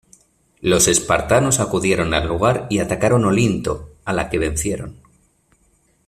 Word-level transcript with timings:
Los 0.61 0.87
espartanos 0.87 1.59
acudieron 1.59 2.15
al 2.15 2.27
lugar 2.27 2.65
y 2.71 2.79
atacaron 2.79 3.23
Olinto, 3.23 3.97
a 4.03 4.13
la 4.13 4.31
que 4.31 4.39
vencieron. 4.39 4.97